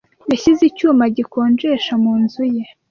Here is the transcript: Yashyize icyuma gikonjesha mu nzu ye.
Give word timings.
Yashyize 0.31 0.61
icyuma 0.65 1.03
gikonjesha 1.17 1.93
mu 2.03 2.13
nzu 2.21 2.43
ye. 2.53 2.63